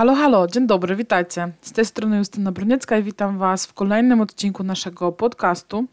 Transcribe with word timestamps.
Halo, 0.00 0.14
halo, 0.14 0.46
dzień 0.46 0.66
dobry, 0.66 0.96
witajcie. 0.96 1.52
Z 1.60 1.72
tej 1.72 1.84
strony 1.84 2.16
Justyna 2.16 2.52
Broniecka 2.52 2.98
i 2.98 3.02
witam 3.02 3.38
Was 3.38 3.66
w 3.66 3.72
kolejnym 3.72 4.20
odcinku 4.20 4.64
naszego 4.64 5.12
podcastu. 5.12 5.86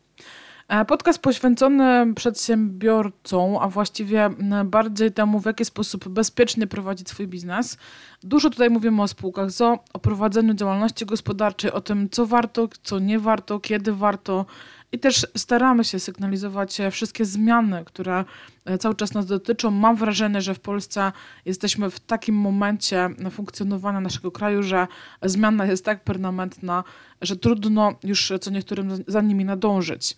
E, 0.67 0.85
podcast 0.85 1.19
poświęcony 1.19 2.13
przedsiębiorcom, 2.13 3.57
a 3.61 3.67
właściwie 3.67 4.29
bardziej 4.65 5.11
temu, 5.11 5.39
w 5.39 5.45
jaki 5.45 5.65
sposób 5.65 6.07
bezpiecznie 6.07 6.67
prowadzić 6.67 7.09
swój 7.09 7.27
biznes. 7.27 7.77
Dużo 8.23 8.49
tutaj 8.49 8.70
mówimy 8.70 9.01
o 9.01 9.07
spółkach 9.07 9.51
ZO, 9.51 9.79
o 9.93 9.99
prowadzeniu 9.99 10.53
działalności 10.53 11.05
gospodarczej, 11.05 11.71
o 11.71 11.81
tym, 11.81 12.09
co 12.09 12.26
warto, 12.26 12.67
co 12.84 12.99
nie 12.99 13.20
warto, 13.20 13.59
kiedy 13.59 13.93
warto, 13.93 14.45
i 14.91 15.00
też 15.00 15.27
staramy 15.38 15.84
się 15.84 16.00
sygnalizować 16.00 16.77
wszystkie 16.91 17.26
zmiany, 17.26 17.86
które 17.86 18.26
e, 18.66 18.77
cały 18.77 18.96
czas 18.96 19.13
nas 19.13 19.26
dotyczą. 19.26 19.72
Mam 19.72 19.96
wrażenie, 19.96 20.41
że 20.41 20.54
w 20.54 20.60
Polsce 20.60 21.12
jesteśmy 21.46 21.90
w 21.90 22.00
takim 22.00 22.36
momencie 22.36 23.10
funkcjonowania 23.32 24.00
naszego 24.02 24.32
kraju, 24.32 24.63
że 24.63 24.88
zmiana 25.22 25.66
jest 25.66 25.86
tak 25.86 26.04
permanentna, 26.04 26.84
że 27.21 27.35
trudno 27.35 27.94
już 28.03 28.34
co 28.41 28.52
niektórym 28.52 29.03
za 29.07 29.21
nimi 29.21 29.45
nadążyć. 29.45 30.17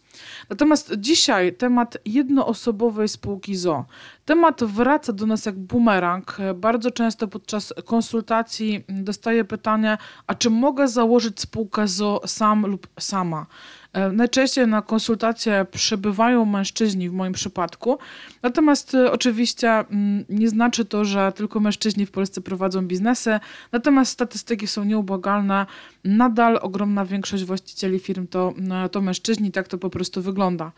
Natomiast 0.49 0.93
dzisiaj 0.97 1.53
temat 1.53 1.97
jednoosobowej 2.05 3.07
spółki 3.07 3.55
ZO. 3.55 3.85
Temat 4.25 4.63
wraca 4.63 5.13
do 5.13 5.25
nas 5.25 5.45
jak 5.45 5.59
bumerang. 5.59 6.37
Bardzo 6.55 6.91
często 6.91 7.27
podczas 7.27 7.73
konsultacji 7.85 8.83
dostaję 8.89 9.43
pytanie, 9.45 9.97
a 10.27 10.35
czy 10.35 10.49
mogę 10.49 10.87
założyć 10.87 11.39
spółkę 11.39 11.87
ZO 11.87 12.21
sam 12.25 12.65
lub 12.65 12.87
sama? 12.99 13.45
E, 13.93 14.11
najczęściej 14.11 14.67
na 14.67 14.81
konsultacje 14.81 15.65
przybywają 15.71 16.45
mężczyźni 16.45 17.09
w 17.09 17.13
moim 17.13 17.33
przypadku, 17.33 17.97
natomiast 18.41 18.95
e, 18.95 19.11
oczywiście 19.11 19.69
mm, 19.69 20.25
nie 20.29 20.49
znaczy 20.49 20.85
to, 20.85 21.05
że 21.05 21.31
tylko 21.31 21.59
mężczyźni 21.59 22.05
w 22.05 22.11
Polsce 22.11 22.41
prowadzą 22.41 22.87
biznesy, 22.87 23.39
natomiast 23.71 24.11
statystyki 24.11 24.67
są 24.67 24.83
nieubłagalne. 24.83 25.65
Nadal 26.03 26.59
ogromna 26.89 27.05
większość 27.05 27.43
właścicieli 27.43 27.99
firm 27.99 28.27
to, 28.27 28.53
e, 28.85 28.89
to 28.89 29.01
mężczyźni, 29.01 29.51
tak 29.51 29.67
to 29.67 29.77
po 29.77 29.89
prostu 29.89 30.21
wygląda. 30.21 30.71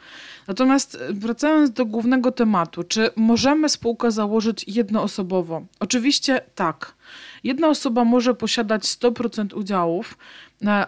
Natomiast 0.48 0.98
wracając 1.14 1.72
do 1.72 1.86
głównego 1.86 2.32
tematu, 2.32 2.84
czy 2.84 3.10
możemy 3.16 3.70
spółkę 3.70 4.12
założyć 4.12 4.66
jednoosobowo? 4.68 5.66
Oczywiście 5.80 6.42
tak. 6.56 6.96
Jedna 7.44 7.68
osoba 7.68 8.04
może 8.04 8.34
posiadać 8.34 8.84
100% 8.86 9.54
udziałów, 9.54 10.18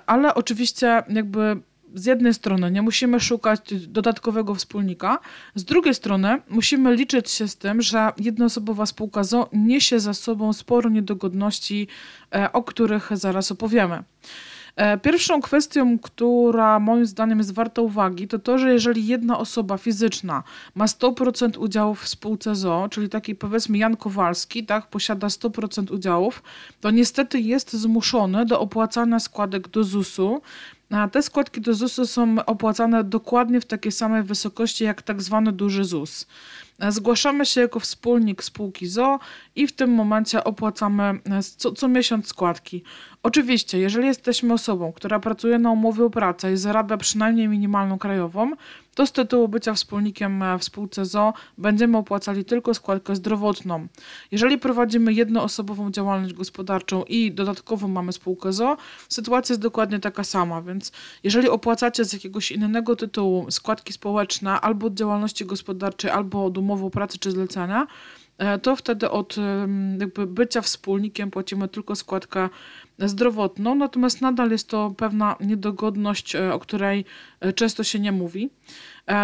ale 0.05 0.35
oczywiście 0.35 1.03
jakby 1.09 1.61
z 1.95 2.05
jednej 2.05 2.33
strony 2.33 2.71
nie 2.71 2.81
musimy 2.81 3.19
szukać 3.19 3.59
dodatkowego 3.87 4.55
wspólnika, 4.55 5.19
z 5.55 5.63
drugiej 5.63 5.93
strony 5.93 6.41
musimy 6.49 6.95
liczyć 6.95 7.31
się 7.31 7.47
z 7.47 7.55
tym, 7.57 7.81
że 7.81 8.11
jednoosobowa 8.17 8.85
spółka 8.85 9.23
ZO 9.23 9.49
niesie 9.53 9.99
za 9.99 10.13
sobą 10.13 10.53
sporo 10.53 10.89
niedogodności, 10.89 11.87
e, 12.35 12.51
o 12.53 12.63
których 12.63 13.09
zaraz 13.13 13.51
opowiemy. 13.51 14.03
E, 14.75 14.97
pierwszą 14.97 15.41
kwestią, 15.41 15.99
która 15.99 16.79
moim 16.79 17.05
zdaniem 17.05 17.37
jest 17.37 17.53
warta 17.53 17.81
uwagi, 17.81 18.27
to 18.27 18.39
to, 18.39 18.57
że 18.57 18.73
jeżeli 18.73 19.07
jedna 19.07 19.39
osoba 19.39 19.77
fizyczna 19.77 20.43
ma 20.75 20.85
100% 20.85 21.59
udziałów 21.59 22.01
w 22.01 22.07
spółce 22.07 22.55
ZO, 22.55 22.87
czyli 22.91 23.09
taki 23.09 23.35
powiedzmy 23.35 23.77
Jan 23.77 23.97
Kowalski, 23.97 24.65
tak, 24.65 24.87
posiada 24.87 25.27
100% 25.27 25.93
udziałów, 25.93 26.43
to 26.81 26.91
niestety 26.91 27.39
jest 27.39 27.73
zmuszony 27.73 28.45
do 28.45 28.59
opłacania 28.59 29.19
składek 29.19 29.67
do 29.67 29.83
ZUS-u, 29.83 30.41
a 30.91 31.07
te 31.07 31.21
składki 31.21 31.61
do 31.61 31.73
ZUS-u 31.73 32.07
są 32.07 32.35
opłacane 32.45 33.03
dokładnie 33.03 33.61
w 33.61 33.65
takiej 33.65 33.91
samej 33.91 34.23
wysokości 34.23 34.83
jak 34.83 35.01
tak 35.01 35.21
zwany 35.21 35.51
duży 35.51 35.83
ZUS. 35.83 36.27
Zgłaszamy 36.89 37.45
się 37.45 37.61
jako 37.61 37.79
wspólnik 37.79 38.43
spółki 38.43 38.87
ZO 38.87 39.19
i 39.55 39.67
w 39.67 39.71
tym 39.71 39.89
momencie 39.89 40.43
opłacamy 40.43 41.19
co, 41.57 41.71
co 41.71 41.87
miesiąc 41.87 42.27
składki. 42.27 42.83
Oczywiście, 43.23 43.79
jeżeli 43.79 44.07
jesteśmy 44.07 44.53
osobą, 44.53 44.93
która 44.93 45.19
pracuje 45.19 45.59
na 45.59 45.71
umowie 45.71 46.03
o 46.03 46.09
pracę 46.09 46.53
i 46.53 46.57
zarabia 46.57 46.97
przynajmniej 46.97 47.47
minimalną 47.47 47.97
krajową, 47.97 48.51
to 48.95 49.07
z 49.07 49.11
tytułu 49.11 49.47
bycia 49.47 49.73
wspólnikiem 49.73 50.43
w 50.59 50.63
spółce 50.63 51.05
ZO 51.05 51.33
będziemy 51.57 51.97
opłacali 51.97 52.45
tylko 52.45 52.73
składkę 52.73 53.15
zdrowotną. 53.15 53.87
Jeżeli 54.31 54.57
prowadzimy 54.57 55.13
jednoosobową 55.13 55.91
działalność 55.91 56.33
gospodarczą 56.33 57.03
i 57.03 57.31
dodatkowo 57.31 57.87
mamy 57.87 58.13
spółkę 58.13 58.53
ZO, 58.53 58.77
sytuacja 59.09 59.53
jest 59.53 59.61
dokładnie 59.61 59.99
taka 59.99 60.23
sama, 60.23 60.61
więc 60.61 60.91
jeżeli 61.23 61.49
opłacacie 61.49 62.05
z 62.05 62.13
jakiegoś 62.13 62.51
innego 62.51 62.95
tytułu 62.95 63.51
składki 63.51 63.93
społeczne 63.93 64.61
albo 64.61 64.87
od 64.87 64.93
działalności 64.93 65.45
gospodarczej, 65.45 66.11
albo 66.11 66.45
od 66.45 66.57
umowy 66.63 66.85
o 66.85 66.89
pracy 66.89 67.19
czy 67.19 67.31
zlecenia, 67.31 67.87
e, 68.37 68.59
to 68.59 68.75
wtedy 68.75 69.09
od 69.09 69.35
jakby 69.99 70.27
bycia 70.27 70.61
wspólnikiem 70.61 71.31
płacimy 71.31 71.67
tylko 71.67 71.95
składkę 71.95 72.49
zdrowotną, 72.99 73.75
natomiast 73.75 74.21
nadal 74.21 74.51
jest 74.51 74.69
to 74.69 74.93
pewna 74.97 75.35
niedogodność, 75.39 76.35
e, 76.35 76.53
o 76.53 76.59
której 76.59 77.05
e, 77.39 77.53
często 77.53 77.83
się 77.83 77.99
nie 77.99 78.11
mówi. 78.11 78.49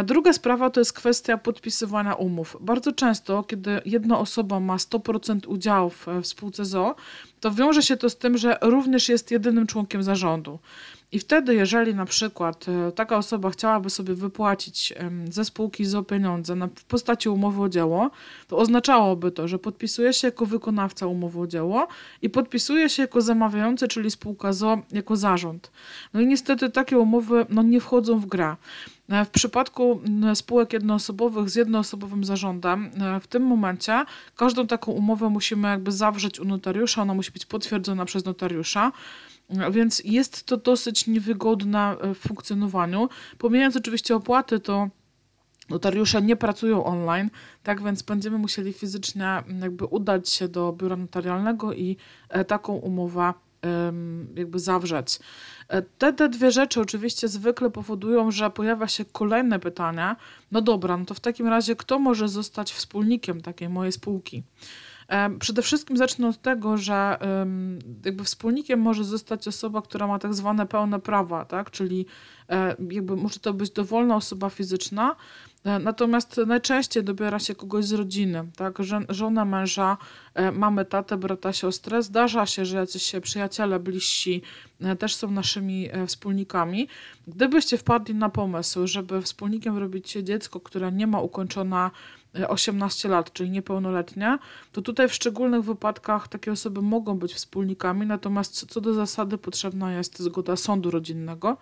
Druga 0.06 0.34
sprawa 0.34 0.70
to 0.70 0.82
jest 0.82 0.94
kwestia 0.94 1.38
podpisywania 1.38 2.14
umów. 2.14 2.58
Bardzo 2.62 2.92
często, 2.92 3.44
kiedy 3.44 3.82
jedna 3.86 4.20
osoba 4.20 4.60
ma 4.60 4.78
100% 4.78 5.48
udziałów 5.48 6.08
w 6.22 6.28
spółce 6.28 6.66
ZO, 6.66 6.96
to 7.40 7.52
wiąże 7.52 7.82
się 7.82 7.98
to 7.98 8.10
z 8.10 8.18
tym, 8.18 8.38
że 8.38 8.58
również 8.62 9.10
jest 9.10 9.32
jedynym 9.32 9.68
członkiem 9.68 10.04
zarządu. 10.04 10.60
I 11.12 11.20
wtedy, 11.20 11.56
jeżeli 11.56 11.96
na 11.96 12.06
przykład 12.06 12.66
e, 12.70 12.92
taka 12.92 13.18
osoba 13.18 13.50
chciałaby 13.50 13.90
sobie 13.90 14.14
wypłacić 14.14 14.94
ze 15.30 15.46
spółki 15.46 15.86
ZO 15.86 16.03
pieniądze 16.03 16.56
w 16.75 16.84
postaci 16.84 17.30
umowy 17.30 17.62
o 17.62 17.70
dzieło, 17.70 18.12
to 18.47 18.58
oznaczałoby 18.58 19.31
to, 19.31 19.47
że 19.47 19.59
podpisuje 19.59 20.14
się 20.14 20.28
jako 20.28 20.46
wykonawca 20.46 21.08
umowy 21.08 21.40
o 21.40 21.47
dzieło 21.47 21.88
i 22.22 22.30
podpisuje 22.30 22.90
się 22.90 23.02
jako 23.02 23.22
zamawiający, 23.22 23.88
czyli 23.88 24.12
spółka 24.12 24.53
ZO 24.53 24.78
jako 24.92 25.16
zarząd. 25.16 25.72
No 26.14 26.22
i 26.22 26.28
niestety 26.28 26.70
takie 26.70 27.00
umowy 27.00 27.46
no, 27.50 27.62
nie 27.62 27.81
wchodzą 27.81 28.20
w 28.20 28.26
grę. 28.26 28.56
E, 29.09 29.26
w 29.26 29.30
przypadku 29.30 30.02
spółek 30.34 30.74
jednoosobowych 30.74 31.50
z 31.50 31.56
jednoosobowym 31.56 32.24
zarządem, 32.24 32.91
e, 33.02 33.20
w 33.20 33.28
tym 33.28 33.44
momencie 33.44 34.06
każdą 34.36 34.68
taką 34.68 34.91
umowę 34.91 35.30
musimy 35.30 35.68
jakby 35.68 35.91
zawrzeć 35.91 36.40
u 36.40 36.46
notariusza, 36.46 37.02
ona 37.02 37.14
musi 37.14 37.31
być 37.31 37.46
potwierdzona 37.46 38.06
przez 38.06 38.26
notariusza. 38.26 38.91
Więc 39.72 40.02
jest 40.06 40.44
to 40.44 40.58
dosyć 40.58 41.08
niewygodne 41.08 41.96
w 42.16 42.18
funkcjonowaniu. 42.18 43.10
Pomijając 43.38 43.76
oczywiście 43.76 44.16
opłaty, 44.16 44.60
to 44.60 44.90
notariusze 45.70 46.22
nie 46.22 46.36
pracują 46.36 46.86
online, 46.86 47.30
tak 47.64 47.84
więc 47.84 48.02
będziemy 48.02 48.38
musieli 48.38 48.74
fizycznie 48.74 49.44
jakby 49.62 49.86
udać 49.86 50.30
się 50.30 50.48
do 50.48 50.74
biura 50.74 50.96
notarialnego 50.96 51.74
i 51.74 51.98
e, 52.30 52.46
taką 52.46 52.74
umowę 52.74 53.34
jakby 54.36 54.59
zawrzeć. 54.59 55.20
E, 55.68 55.82
te, 55.82 56.14
te 56.14 56.30
dwie 56.30 56.52
rzeczy 56.52 56.82
oczywiście 56.82 57.28
zwykle 57.28 57.70
powodują, 57.70 58.32
że 58.32 58.50
pojawia 58.50 58.88
się 58.88 59.06
kolejne 59.06 59.59
pytanie, 59.59 60.16
no 60.52 60.62
dobra, 60.62 60.98
no 60.98 61.06
to 61.06 61.14
w 61.14 61.20
takim 61.20 61.48
razie 61.48 61.76
kto 61.76 62.00
może 62.00 62.28
zostać 62.28 62.74
wspólnikiem 62.74 63.42
takiej 63.42 63.70
mojej 63.70 63.92
spółki? 63.92 64.44
Przede 65.40 65.62
wszystkim 65.62 65.97
zacznę 65.97 66.28
od 66.28 66.42
tego, 66.42 66.78
że 66.78 67.18
jakby 68.06 68.24
wspólnikiem 68.24 68.80
może 68.80 69.03
zostać 69.03 69.47
osoba, 69.47 69.81
która 69.81 70.08
ma 70.08 70.20
tak 70.20 70.34
zwane 70.34 70.66
pełne 70.68 71.00
prawa, 71.00 71.46
tak? 71.46 71.72
czyli 71.72 72.06
e, 72.50 72.75
jakby 72.92 73.16
może 73.16 73.40
to 73.40 73.53
być 73.53 73.72
dowolna 73.72 74.16
osoba 74.16 74.50
fizyczna, 74.50 75.16
e, 75.64 75.80
natomiast 75.80 76.42
najczęściej 76.47 77.03
dobiera 77.03 77.40
się 77.40 77.56
kogoś 77.56 77.86
z 77.86 77.94
rodziny, 77.94 78.47
tak? 78.56 78.78
żona, 79.09 79.46
męża, 79.46 79.97
e, 80.34 80.52
mamy 80.52 80.86
tatę, 80.86 81.18
brata, 81.18 81.53
siostrę. 81.53 82.03
Zdarza 82.03 82.46
się, 82.46 82.66
że 82.66 82.78
jacyś 82.78 83.11
przyjaciele 83.22 83.79
bliżsi 83.79 84.41
też 85.00 85.16
są 85.16 85.32
naszymi 85.32 85.90
wspólnikami. 86.08 86.88
Gdybyście 87.28 87.78
wpadli 87.78 88.16
na 88.16 88.29
pomysł, 88.29 88.88
żeby 88.88 89.22
wspólnikiem 89.22 89.78
robić 89.78 90.09
się 90.09 90.23
dziecko, 90.23 90.59
które 90.59 90.91
nie 90.91 91.08
ma 91.08 91.22
ukończona 91.22 91.91
18 92.47 93.09
lat, 93.09 93.34
czyli 93.34 93.49
niepełnoletnia, 93.49 94.40
to 94.72 94.81
tutaj 94.81 95.09
w 95.09 95.14
szczególnych 95.14 95.64
wypadkach 95.64 96.28
takie 96.28 96.52
osoby 96.52 96.81
mogą 96.81 97.20
być 97.20 97.34
wspólnikami, 97.34 98.05
natomiast 98.05 98.72
co 98.72 98.81
do 98.81 98.93
zasady 98.93 99.37
potrzebna 99.37 99.93
jest 99.93 100.20
zgoda 100.20 100.55
sądu 100.55 100.91
rodzinnego, 100.91 101.58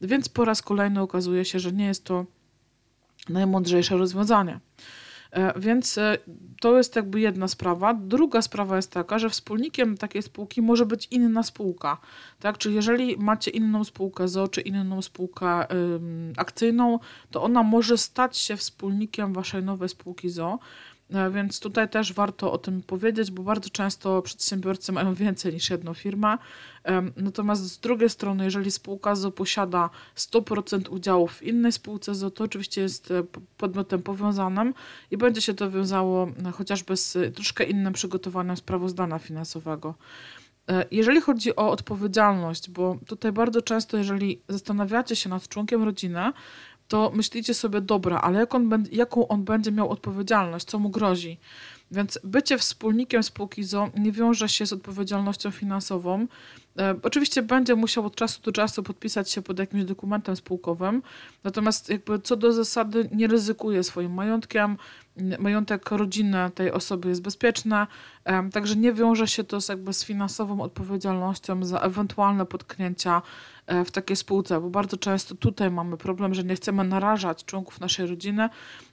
więc 0.00 0.28
po 0.28 0.44
raz 0.44 0.62
kolejny 0.62 1.00
okazuje 1.00 1.44
się, 1.44 1.58
że 1.58 1.72
nie 1.72 1.86
jest 1.86 2.04
to 2.04 2.24
najmądrzejsze 3.28 3.96
rozwiązanie. 3.96 4.60
E, 5.36 5.60
więc 5.60 5.98
e, 5.98 6.18
to 6.60 6.76
jest 6.76 6.96
jakby 6.96 7.20
jedna 7.20 7.48
sprawa. 7.48 7.94
Druga 7.94 8.42
sprawa 8.42 8.76
jest 8.76 8.90
taka, 8.90 9.18
że 9.18 9.30
wspólnikiem 9.30 9.96
takiej 9.96 10.22
spółki 10.22 10.62
może 10.62 10.86
być 10.86 11.08
inna 11.10 11.42
spółka. 11.42 11.98
Tak? 12.40 12.58
Czyli 12.58 12.74
jeżeli 12.74 13.16
macie 13.16 13.50
inną 13.50 13.84
spółkę 13.84 14.28
ZO 14.28 14.48
czy 14.48 14.60
inną 14.60 15.02
spółkę 15.02 15.66
akcyjną, 16.36 16.98
to 17.30 17.42
ona 17.42 17.62
może 17.62 17.98
stać 17.98 18.38
się 18.38 18.56
wspólnikiem 18.56 19.32
waszej 19.32 19.62
nowej 19.62 19.88
spółki 19.88 20.28
ZO. 20.28 20.58
E, 21.14 21.30
więc 21.30 21.60
tutaj 21.60 21.88
też 21.88 22.12
warto 22.12 22.52
o 22.52 22.58
tym 22.58 22.82
powiedzieć, 22.82 23.30
bo 23.30 23.42
bardzo 23.42 23.70
często 23.70 24.22
przedsiębiorcy 24.22 24.92
mają 24.92 25.14
więcej 25.14 25.52
niż 25.52 25.70
jedną 25.70 25.94
firmę. 25.94 26.38
Natomiast 27.16 27.62
z 27.62 27.78
drugiej 27.78 28.10
strony, 28.10 28.44
jeżeli 28.44 28.70
spółka 28.70 29.14
ZO 29.14 29.30
posiada 29.30 29.90
100% 30.16 30.90
udziałów 30.90 31.32
w 31.32 31.42
innej 31.42 31.72
spółce 31.72 32.14
ZO, 32.14 32.30
to 32.30 32.44
oczywiście 32.44 32.80
jest 32.80 33.10
e, 33.10 33.22
podmiotem 33.56 34.02
powiązanym 34.02 34.74
i 35.10 35.16
będzie 35.16 35.40
się 35.40 35.54
to 35.54 35.70
wiązało 35.70 36.28
e, 36.46 36.50
chociażby 36.50 36.96
z 36.96 37.34
troszkę 37.34 37.64
innym 37.64 37.92
przygotowaniem 37.92 38.56
sprawozdania 38.56 39.18
finansowego. 39.18 39.94
E, 40.68 40.84
jeżeli 40.90 41.20
chodzi 41.20 41.56
o 41.56 41.70
odpowiedzialność, 41.70 42.70
bo 42.70 42.98
tutaj 43.06 43.32
bardzo 43.32 43.62
często, 43.62 43.96
jeżeli 43.96 44.42
zastanawiacie 44.48 45.16
się 45.16 45.28
nad 45.28 45.48
członkiem 45.48 45.82
rodziny, 45.82 46.32
to 46.88 47.12
myślicie 47.14 47.54
sobie, 47.54 47.80
dobra, 47.80 48.20
ale 48.20 48.38
jak 48.38 48.54
on, 48.54 48.84
jaką 48.92 49.28
on 49.28 49.44
będzie 49.44 49.72
miał 49.72 49.90
odpowiedzialność, 49.90 50.66
co 50.66 50.78
mu 50.78 50.90
grozi. 50.90 51.38
Więc 51.90 52.18
bycie 52.24 52.58
wspólnikiem 52.58 53.22
spółki 53.22 53.64
ZO 53.64 53.90
nie 53.96 54.12
wiąże 54.12 54.48
się 54.48 54.66
z 54.66 54.72
odpowiedzialnością 54.72 55.50
finansową. 55.50 56.26
E, 56.78 56.94
oczywiście 57.02 57.42
będzie 57.42 57.74
musiał 57.74 58.06
od 58.06 58.16
czasu 58.16 58.42
do 58.42 58.52
czasu 58.52 58.82
podpisać 58.82 59.30
się 59.30 59.42
pod 59.42 59.58
jakimś 59.58 59.84
dokumentem 59.84 60.36
spółkowym, 60.36 61.02
natomiast 61.44 61.88
jakby 61.88 62.18
co 62.18 62.36
do 62.36 62.52
zasady 62.52 63.08
nie 63.12 63.26
ryzykuje 63.26 63.82
swoim 63.82 64.14
majątkiem, 64.14 64.76
majątek 65.38 65.90
rodzinny 65.90 66.50
tej 66.54 66.72
osoby 66.72 67.08
jest 67.08 67.22
bezpieczny, 67.22 67.86
także 68.52 68.76
nie 68.76 68.92
wiąże 68.92 69.28
się 69.28 69.44
to 69.44 69.60
z, 69.60 69.68
jakby 69.68 69.92
z 69.92 70.04
finansową 70.04 70.60
odpowiedzialnością 70.60 71.64
za 71.64 71.80
ewentualne 71.80 72.46
potknięcia 72.46 73.22
e, 73.66 73.84
w 73.84 73.90
takiej 73.90 74.16
spółce, 74.16 74.60
bo 74.60 74.70
bardzo 74.70 74.96
często 74.96 75.34
tutaj 75.34 75.70
mamy 75.70 75.96
problem, 75.96 76.34
że 76.34 76.44
nie 76.44 76.54
chcemy 76.54 76.84
narażać 76.84 77.44
członków 77.44 77.80
naszej 77.80 78.06
rodziny 78.06 78.48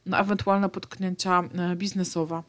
na 0.05 0.19
ewentualne 0.19 0.69
potknięcia 0.69 1.43
e, 1.55 1.75
biznesowe. 1.75 2.43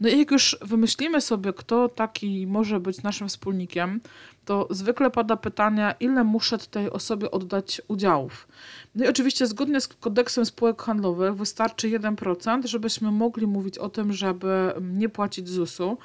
No 0.00 0.08
i 0.08 0.18
jak 0.18 0.30
już 0.30 0.58
wymyślimy 0.62 1.20
sobie, 1.20 1.52
kto 1.52 1.88
taki 1.88 2.46
może 2.46 2.80
być 2.80 3.02
naszym 3.02 3.28
wspólnikiem, 3.28 4.00
to 4.48 4.66
zwykle 4.70 5.10
pada 5.10 5.36
pytanie, 5.36 5.94
ile 6.00 6.24
muszę 6.24 6.58
tej 6.58 6.90
osobie 6.90 7.30
oddać 7.30 7.82
udziałów. 7.88 8.48
No 8.94 9.04
i 9.04 9.08
oczywiście 9.08 9.46
zgodnie 9.46 9.80
z 9.80 9.88
kodeksem 9.88 10.46
spółek 10.46 10.82
handlowych 10.82 11.34
wystarczy 11.34 11.88
1%, 11.88 12.66
żebyśmy 12.66 13.10
mogli 13.10 13.46
mówić 13.46 13.78
o 13.78 13.88
tym, 13.88 14.12
żeby 14.12 14.72
nie 14.80 15.08
płacić 15.08 15.48
ZUS-u. 15.48 15.98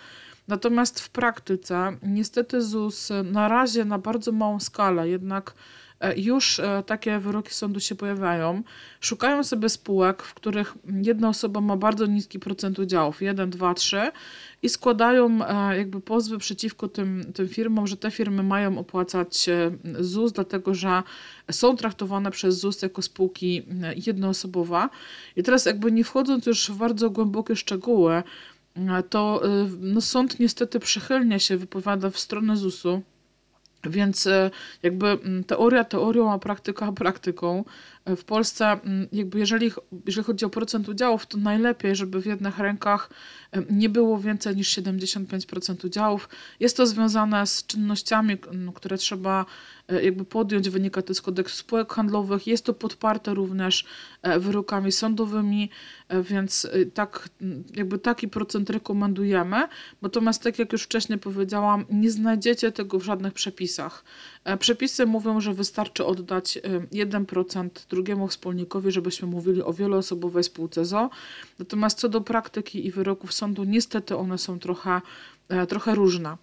Natomiast 0.47 0.99
w 0.99 1.09
praktyce 1.09 1.97
niestety 2.01 2.61
ZUS 2.61 3.09
na 3.23 3.47
razie 3.47 3.85
na 3.85 3.97
bardzo 3.97 4.31
małą 4.31 4.59
skalę 4.59 5.09
jednak 5.09 5.53
już 6.17 6.59
e, 6.59 6.83
takie 6.85 7.19
wyroki 7.19 7.53
sądu 7.53 7.79
się 7.79 7.95
pojawiają. 7.95 8.63
Szukają 9.01 9.43
sobie 9.43 9.69
spółek, 9.69 10.23
w 10.23 10.33
których 10.33 10.73
jedna 11.03 11.29
osoba 11.29 11.61
ma 11.61 11.77
bardzo 11.77 12.05
niski 12.05 12.39
procent 12.39 12.79
udziałów, 12.79 13.21
1, 13.21 13.49
2, 13.49 13.73
3 13.73 14.11
i 14.61 14.69
składają 14.69 15.47
e, 15.47 15.77
jakby 15.77 16.01
pozwy 16.01 16.37
przeciwko 16.37 16.87
tym, 16.87 17.33
tym 17.33 17.47
firmom, 17.47 17.87
że 17.87 17.97
te 17.97 18.11
firmy 18.11 18.43
mają 18.43 18.77
opłacać 18.77 19.49
ZUS, 19.99 20.31
dlatego 20.31 20.73
że 20.73 21.03
są 21.51 21.75
traktowane 21.75 22.31
przez 22.31 22.59
ZUS 22.59 22.81
jako 22.81 23.01
spółki 23.01 23.63
jednoosobowe. 24.07 24.89
I 25.35 25.43
teraz 25.43 25.65
jakby 25.65 25.91
nie 25.91 26.03
wchodząc 26.03 26.45
już 26.45 26.71
w 26.71 26.77
bardzo 26.77 27.09
głębokie 27.09 27.55
szczegóły, 27.55 28.23
to 29.09 29.41
no, 29.79 30.01
sąd 30.01 30.39
niestety 30.39 30.79
przychylnie 30.79 31.39
się 31.39 31.57
wypowiada 31.57 32.09
w 32.09 32.19
stronę 32.19 32.57
ZUS-u 32.57 33.01
więc 33.85 34.27
e, 34.27 34.51
jakby 34.83 35.07
mm, 35.07 35.43
teoria 35.43 35.83
teorią, 35.83 36.31
a 36.31 36.39
praktyka 36.39 36.91
praktyką. 36.91 37.63
E, 38.05 38.15
w 38.15 38.25
Polsce, 38.25 38.65
mm, 38.65 39.07
jakby 39.11 39.39
jeżeli, 39.39 39.71
jeżeli 40.07 40.25
chodzi 40.25 40.45
o 40.45 40.49
procent 40.49 40.89
udziałów, 40.89 41.25
to 41.25 41.37
najlepiej, 41.37 41.95
żeby 41.95 42.21
w 42.21 42.25
jednych 42.25 42.59
rękach 42.59 43.09
e, 43.51 43.63
nie 43.69 43.89
było 43.89 44.19
więcej 44.19 44.55
niż 44.55 44.77
75% 44.77 45.85
udziałów. 45.85 46.29
Jest 46.59 46.77
to 46.77 46.87
związane 46.87 47.47
z 47.47 47.65
czynnościami, 47.65 48.37
które 48.75 48.97
trzeba 48.97 49.45
jakby 50.03 50.25
podjąć, 50.25 50.69
wynika 50.69 51.01
to 51.01 51.13
z 51.13 51.21
kodeksu 51.21 51.57
spółek 51.57 51.93
handlowych. 51.93 52.47
Jest 52.47 52.65
to 52.65 52.73
podparte 52.73 53.33
również 53.33 53.85
wyrokami 54.39 54.91
sądowymi, 54.91 55.69
więc 56.21 56.67
tak, 56.93 57.29
jakby 57.75 57.99
taki 57.99 58.27
procent 58.27 58.69
rekomendujemy. 58.69 59.67
Natomiast 60.01 60.43
tak 60.43 60.59
jak 60.59 60.71
już 60.71 60.83
wcześniej 60.83 61.19
powiedziałam, 61.19 61.85
nie 61.89 62.11
znajdziecie 62.11 62.71
tego 62.71 62.99
w 62.99 63.03
żadnych 63.03 63.33
przepisach. 63.33 64.03
E, 64.03 64.32
przepisy 64.59 65.05
mówią, 65.05 65.41
że 65.41 65.53
wystarczy 65.53 66.05
oddać 66.05 66.59
1% 66.91 67.65
e, 67.65 67.69
drugiemu 67.89 68.27
wspólnikowi, 68.27 68.91
żebyśmy 68.91 69.27
mówili 69.27 69.63
o 69.63 69.73
wieloosobowej 69.73 70.43
spółce 70.43 70.85
ZO. 70.85 71.09
Natomiast 71.59 71.99
co 71.99 72.09
do 72.09 72.21
praktyki 72.21 72.85
i 72.87 72.91
wyroków 72.91 73.33
sądu, 73.33 73.63
niestety 73.63 74.17
one 74.17 74.37
są 74.37 74.59
trochę 74.59 74.91
e, 74.91 75.01
trochę 75.69 75.95
różne. 75.95 76.37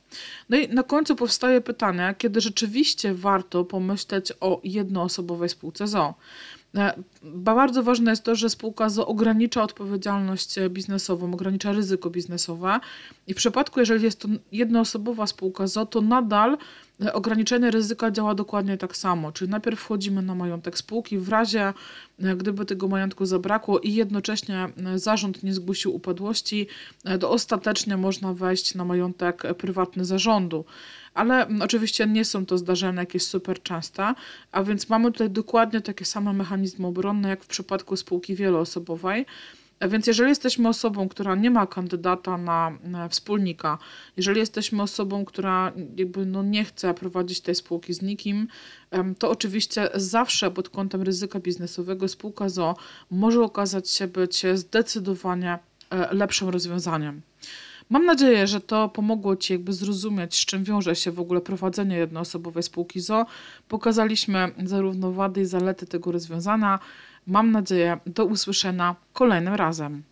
No 0.49 0.57
i 0.57 0.69
na 0.69 0.83
końcu 0.83 1.17
powstaje 1.17 1.61
pytanie, 1.61 2.15
kiedy 2.19 2.41
rzeczywiście 2.41 3.15
warto 3.15 3.65
pomyśleć 3.65 4.33
o 4.41 4.61
jednoosobowej 4.65 5.49
spółce 5.49 5.87
ZO. 5.87 6.15
Bardzo 7.23 7.83
ważne 7.83 8.11
jest 8.11 8.25
to, 8.25 8.35
że 8.35 8.51
spółka 8.51 8.89
ZO 8.89 9.07
ogranicza 9.07 9.63
odpowiedzialność 9.63 10.55
biznesową, 10.71 11.35
ogranicza 11.35 11.73
ryzyko 11.73 12.11
biznesowe 12.11 12.81
i 13.27 13.35
w 13.35 13.37
przypadku, 13.37 13.81
jeżeli 13.81 14.05
jest 14.05 14.21
to 14.21 14.29
jednoosobowa 14.53 15.27
spółka 15.27 15.67
ZO, 15.67 15.87
to 15.87 16.01
nadal 16.01 16.59
ograniczenie 17.13 17.71
ryzyka 17.71 18.11
działa 18.11 18.35
dokładnie 18.35 18.79
tak 18.79 18.97
samo, 18.97 19.33
czyli 19.33 19.51
najpierw 19.51 19.81
wchodzimy 19.81 20.23
na 20.23 20.35
majątek 20.35 20.79
spółki, 20.79 21.19
w 21.19 21.29
razie 21.29 21.73
e, 22.19 22.37
gdyby 22.37 22.65
tego 22.65 22.89
majątku 22.89 23.27
zabrakło 23.27 23.79
i 23.79 23.95
jednocześnie 23.95 24.69
e, 24.87 24.99
zarząd 24.99 25.43
nie 25.43 25.55
zgłosił 25.55 25.95
upadłości, 25.95 26.67
e, 27.05 27.19
to 27.19 27.31
ostatecznie 27.31 27.97
można 27.97 28.35
wejść 28.35 28.75
na 28.75 28.85
majątek 28.85 29.00
prywatny 29.59 30.05
zarządu. 30.05 30.65
Ale 31.15 31.49
oczywiście 31.63 32.07
nie 32.07 32.25
są 32.25 32.47
to 32.47 32.59
zdarzenia 32.59 33.01
jakieś 33.01 33.23
super 33.23 33.63
częste, 33.63 34.15
a 34.53 34.63
więc 34.63 34.89
mamy 34.89 35.13
tutaj 35.13 35.31
dokładnie 35.31 35.81
takie 35.81 36.05
same 36.05 36.33
mechanizmy 36.33 36.87
obronne 36.87 37.29
jak 37.29 37.45
w 37.45 37.47
przypadku 37.47 37.97
spółki 37.97 38.35
wieloosobowej. 38.35 39.27
Więc 39.89 40.07
jeżeli 40.07 40.29
jesteśmy 40.29 40.69
osobą, 40.69 41.09
która 41.09 41.35
nie 41.35 41.51
ma 41.51 41.67
kandydata 41.67 42.37
na, 42.37 43.09
wspólnika, 43.09 43.79
jeżeli 44.17 44.41
jesteśmy 44.41 44.83
osobą, 44.83 45.25
która 45.25 45.73
jakby 45.97 46.27
no 46.27 46.43
nie 46.43 46.65
chce 46.65 46.95
prowadzić 46.95 47.41
tej 47.41 47.55
spółki 47.55 47.95
z 47.95 48.03
nikim, 48.03 48.49
to 49.19 49.31
oczywiście 49.31 49.89
zawsze 49.95 50.51
pod 50.51 50.69
kątem 50.69 51.03
ryzyka 51.03 51.41
biznesowego 51.41 52.09
spółka 52.09 52.49
ZO 52.49 52.77
może 53.11 53.43
okazać 53.43 53.91
się 53.91 54.07
być 54.07 54.43
zdecydowanie 54.55 55.59
e, 55.91 56.15
lepszym 56.15 56.49
rozwiązaniem. 56.49 57.23
Mam 57.91 58.05
nadzieję, 58.05 58.47
że 58.47 58.61
to 58.61 58.89
pomogło 58.89 59.37
Ci 59.37 59.53
jakby 59.53 59.73
zrozumieć, 59.73 60.35
z 60.35 60.45
czym 60.45 60.65
wiąże 60.65 60.97
się 60.97 61.11
w 61.11 61.21
ogóle 61.21 61.41
prowadzenie 61.41 61.97
jednoosobowej 61.97 62.63
spółki 62.63 63.01
ZO. 63.01 63.27
Pokazaliśmy 63.69 64.51
zarówno 64.65 65.13
wady 65.13 65.41
i 65.41 65.45
zalety 65.45 65.87
tego 65.87 66.13
rozwiązania. 66.13 66.79
Mam 67.27 67.51
nadzieję, 67.51 67.99
do 68.07 68.25
usłyszenia 68.25 68.97
kolejnym 69.13 69.55
razem. 69.55 70.03